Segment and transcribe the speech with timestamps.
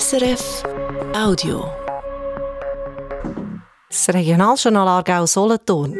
[0.00, 0.62] SRF
[1.14, 1.66] Audio.
[3.90, 5.94] Das Regionaljournal Aargau Solothurn.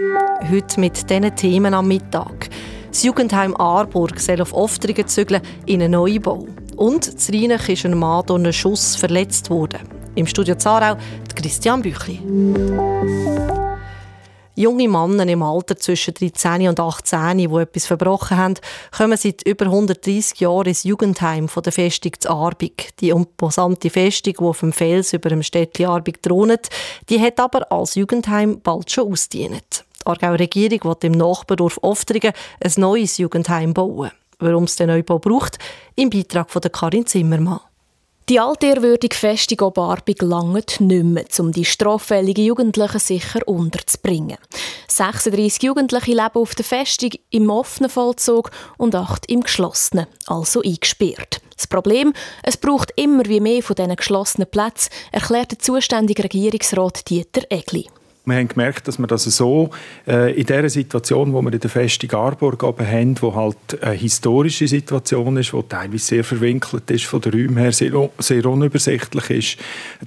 [0.51, 2.49] Heute mit diesen Themen am Mittag.
[2.89, 6.47] Das Jugendheim Aarburg soll auf Oftringen zügeln in einen Neubau.
[6.77, 9.81] Und in Rheinach ist ein Mann durch einen Schuss verletzt worden.
[10.15, 10.97] Im Studio Zarau
[11.37, 12.23] Christian Büchli.
[14.55, 18.55] Junge Männer im Alter zwischen 13 und 18, die etwas verbrochen haben,
[18.95, 22.91] kommen seit über 130 Jahren ins Jugendheim von der Festung zu Arbig.
[23.01, 26.69] Die imposante Festung, die auf dem Fels über dem Städtchen Arbig thront,
[27.09, 29.85] die hat aber als Jugendheim bald schon ausgedient.
[30.01, 34.11] Die Aargauer Regierung will im Nachbardorf Oftringen ein neues Jugendheim bauen.
[34.39, 35.59] Warum es den Neubau braucht,
[35.95, 37.61] im Beitrag von Karin Zimmermann.
[38.29, 44.39] Die altehrwürdige Festung Obarbig langt nicht mehr, um die straffälligen Jugendlichen sicher unterzubringen.
[44.87, 51.41] 36 Jugendliche leben auf der Festung im offenen Vollzug und 8 im geschlossenen, also eingesperrt.
[51.57, 52.13] Das Problem,
[52.45, 57.89] es braucht immer wie mehr von diesen geschlossenen Plätzen, erklärt der zuständige Regierungsrat Dieter Egli.
[58.25, 59.71] Wir haben gemerkt, dass wir das so
[60.07, 63.97] äh, in der Situation, wo wir in der Festung Arburg oben haben, wo halt eine
[63.97, 69.31] historische Situation ist, die teilweise sehr verwinkelt ist, von den Räumen her sehr, sehr unübersichtlich
[69.31, 69.57] ist,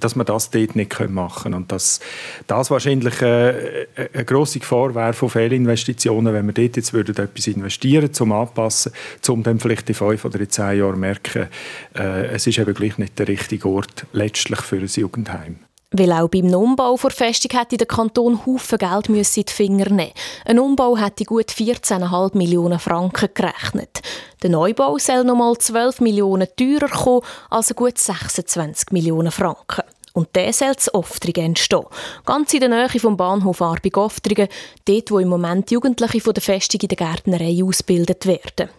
[0.00, 1.54] dass wir das dort nicht machen können.
[1.56, 2.00] Und dass
[2.46, 7.46] das wahrscheinlich äh, eine grosse Gefahr wäre von Fehlinvestitionen, wenn wir dort jetzt würden etwas
[7.46, 8.92] investieren zum Anpassen,
[9.28, 11.48] um dann vielleicht in fünf oder in zehn Jahren merken,
[11.94, 15.56] äh, es ist eben gleich nicht der richtige Ort letztlich für ein Jugendheim.
[15.92, 20.12] Weil auch beim Umbau der Festung hätte der Kanton Haufen Geld in die Finger nehmen
[20.44, 24.02] Ein Umbau hätte gut 14,5 Millionen Franken gerechnet.
[24.42, 29.84] Der Neubau soll nochmal 12 Millionen teurer kommen, also gut 26 Millionen Franken.
[30.16, 31.84] Und der soll zu Oftringen entstehen.
[32.24, 34.48] Ganz in der Nähe vom Bahnhof Arbig-Oftringen,
[34.86, 38.70] dort, wo im Moment Jugendliche von der Festung in der Gärtnerei ausgebildet werden.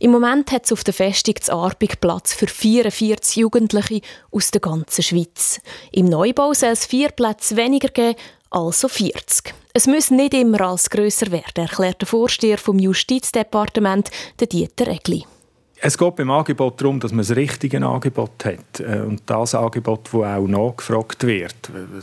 [0.00, 4.60] Im Moment hat es auf der Festung zu Arbig Platz für 44 Jugendliche aus der
[4.60, 5.62] ganzen Schweiz.
[5.92, 8.18] Im Neubau soll es vier Plätze weniger geben,
[8.50, 9.54] also 40.
[9.72, 15.24] Es muss nicht immer als grösser werden, erklärt der Vorsteher vom Justizdepartement, Dieter Egli.
[15.84, 20.10] Es geht beim Angebot darum, dass man das richtige Angebot hat äh, und das Angebot,
[20.12, 21.56] das auch nachgefragt wird.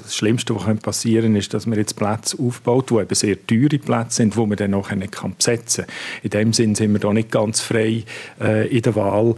[0.04, 3.80] Das Schlimmste, was passieren kann, ist, dass man jetzt Plätze aufbaut, die eben sehr teure
[3.80, 5.96] Plätze sind, die man dann nachher nicht besetzen kann.
[6.24, 8.04] In dem Sinn sind wir da nicht ganz frei
[8.42, 9.36] äh, in der Wahl.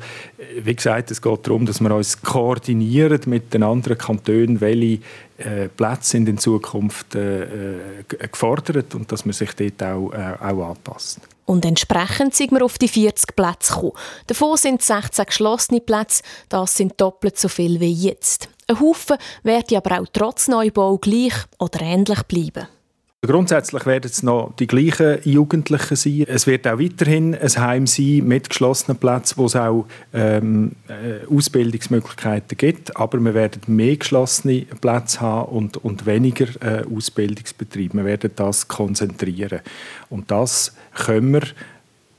[0.59, 5.03] Wie gesagt, es geht darum, dass wir uns koordinieren mit den anderen Kantonen, welche
[5.37, 7.15] äh, Plätze sind in Zukunft
[8.07, 11.21] gefordert und dass man sich dort auch anpasst.
[11.45, 13.93] Und entsprechend sind wir auf die 40 Plätze gekommen.
[14.27, 18.49] Davon sind 16 geschlossene Plätze, das sind doppelt so viel wie jetzt.
[18.67, 22.67] Ein Haufen werden aber auch trotz Neubau gleich oder ähnlich bleiben.
[23.23, 26.25] Grundsätzlich werden es noch die gleichen Jugendlichen sein.
[26.27, 31.31] Es wird auch weiterhin ein Heim sein mit geschlossenen Plätzen, wo es auch ähm, äh,
[31.31, 32.97] Ausbildungsmöglichkeiten gibt.
[32.97, 37.95] Aber wir werden mehr geschlossene Plätze haben und, und weniger äh, Ausbildungsbetriebe.
[37.95, 39.59] Wir werden das konzentrieren.
[40.09, 41.43] Und das können wir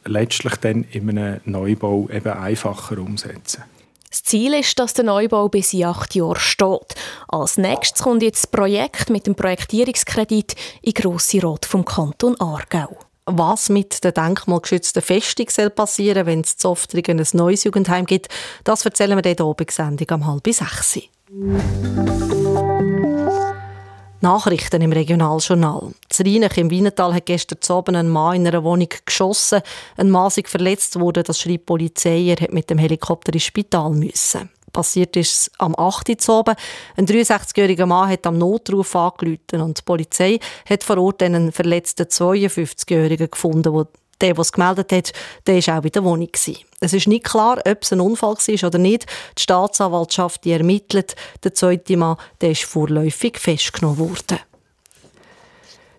[0.04, 3.64] letztlich dann in einem Neubau eben einfacher umsetzen.
[4.12, 6.94] Das Ziel ist, dass der Neubau bis in acht Jahren steht.
[7.28, 12.94] Als nächstes kommt jetzt das Projekt mit dem Projektierungskredit in Grosse Rot vom Kanton Aargau.
[13.24, 18.28] Was mit der denkmalgeschützten Festung soll passieren, wenn es zu Oftringen ein neues Jugendheim gibt,
[18.64, 20.98] das erzählen wir in der Sendung um halb sechs.
[24.22, 25.92] Nachrichten im Regionaljournal.
[26.08, 29.62] Z Rheinach im Wienertal hat gestern Abend ein Mann in einer Wohnung geschossen.
[29.96, 32.22] Ein ist verletzt worden, das schreibt die Polizei.
[32.28, 34.50] Er hat mit dem Helikopter ins Spital müssen.
[34.72, 36.08] Passiert ist es am 8.
[36.28, 36.44] Uhr.
[36.96, 42.04] Ein 63-jähriger Mann hat am Notruf angerufen und die Polizei hat vor Ort einen verletzten
[42.04, 43.86] 52-jährigen gefunden, der
[44.20, 45.12] der, der es gemeldet hat,
[45.46, 46.28] der war auch in der Wohnung.
[46.80, 49.06] Es ist nicht klar, ob es ein Unfall war oder nicht.
[49.38, 51.16] Die Staatsanwaltschaft die ermittelt.
[51.42, 54.38] Der zweite Mann der ist vorläufig festgenommen worden.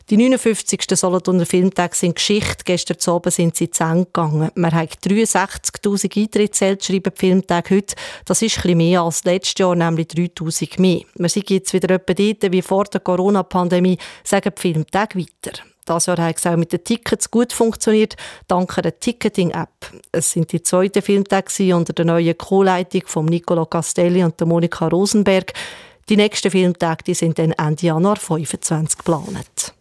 [0.10, 0.82] Die 59.
[0.96, 2.66] Solothurner Filmtage sind Geschichte.
[2.66, 4.52] Gestern Abend sind sie zu Ende gegangen.
[4.54, 7.96] Wir haben 63'000 Eintrittszelt, schreiben die Filmtage heute.
[8.26, 11.02] Das ist etwas mehr als letztes Jahr, nämlich 3'000 mehr.
[11.16, 15.64] Wir sind jetzt wieder etwa dort wie vor der Corona-Pandemie, sagen die Filmtage weiter.
[15.86, 18.16] Das Jahr hat es auch mit den Tickets gut funktioniert,
[18.48, 19.70] dank der Ticketing-App.
[20.12, 24.88] Es sind die zweiten Filmtage unter der neuen Co-Leitung von Nicolo Castelli und der Monika
[24.88, 25.54] Rosenberg.
[26.10, 29.74] Die nächsten Filmtage die sind dann Ende Januar 25 geplant.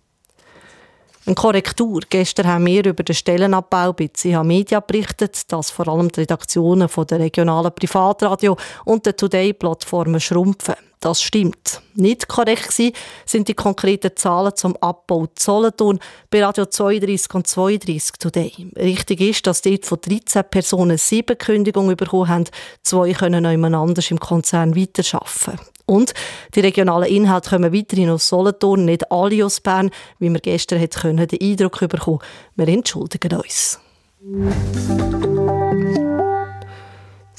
[1.25, 2.01] Eine Korrektur.
[2.09, 6.89] Gestern haben wir über den Stellenabbau bei CH Media berichtet, dass vor allem die Redaktionen
[7.09, 10.75] der regionalen Privatradio und der Today-Plattformen schrumpfen.
[11.03, 11.83] Das stimmt.
[11.97, 12.95] Nicht korrekt gewesen
[13.27, 15.99] sind die konkreten Zahlen zum Abbau Solothurn
[16.31, 18.53] bei Radio 32 und 32 Today.
[18.77, 22.45] Richtig ist, dass dort von 13 Personen sieben Kündigungen bekommen haben.
[22.85, 25.59] Zwei können noch anders im Konzern weiterarbeiten.
[25.87, 26.15] Und
[26.55, 29.91] die regionalen Inhalte kommen weiterhin aus Solothurn, nicht alle aus Bern,
[30.21, 32.21] wie wir gestern hätten können, den Eindruck bekommen.
[32.55, 33.81] Wir entschuldigen uns.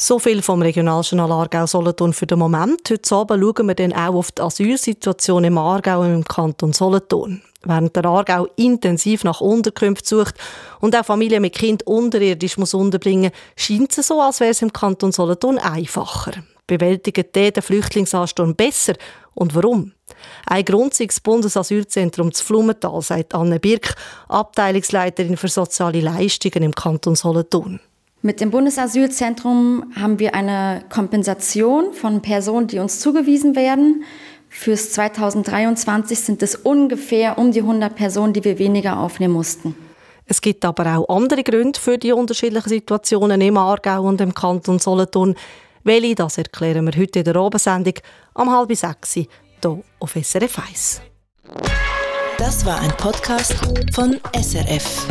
[0.05, 2.89] So viel vom Regionaljournal Aargau Solothurn für den Moment.
[2.89, 7.41] Heute Abend schauen wir dann auch auf die Asylsituation im Aargau und im Kanton Solothurn.
[7.63, 10.35] Während der Aargau intensiv nach Unterkünften sucht
[10.81, 14.73] und auch Familien mit Kind unterirdisch muss unterbringen, scheint es so, als wäre es im
[14.73, 16.33] Kanton Solothurn einfacher.
[16.67, 18.95] Bewältigen die den Flüchtlingsansturm besser?
[19.35, 19.93] Und warum?
[20.45, 23.95] Ein Grund ist das Bundesasylzentrum zu Flumenthal, sagt Anne Birk,
[24.27, 27.79] Abteilungsleiterin für soziale Leistungen im Kanton Solothurn.
[28.25, 34.05] Mit dem Bundesasylzentrum haben wir eine Kompensation von Personen, die uns zugewiesen werden.
[34.47, 39.75] Fürs 2023 sind es ungefähr um die 100 Personen, die wir weniger aufnehmen mussten.
[40.25, 44.79] Es gibt aber auch andere Gründe für die unterschiedlichen Situationen im Aargau und im Kanton
[44.79, 45.35] Solothurn.
[45.83, 47.95] Welche, das erklären wir heute in der Abendsendung
[48.35, 49.27] um halb sechs hier
[49.99, 51.01] auf SRF 1.
[52.37, 53.53] Das war ein Podcast
[53.93, 55.07] von SRF.